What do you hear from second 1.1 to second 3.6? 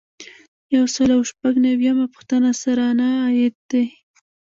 او شپږ نوي یمه پوښتنه سرانه عاید